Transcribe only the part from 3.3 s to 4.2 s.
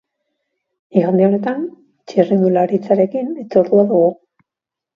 hitzordua dugu.